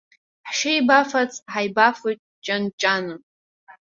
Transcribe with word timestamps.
Ҳшеибафац 0.49 1.31
ҳаибафоит 1.51 2.19
ҷан-ҷаны. 2.45 3.15